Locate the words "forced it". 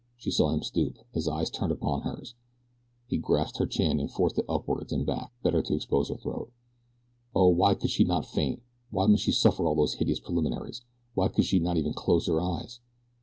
4.11-4.45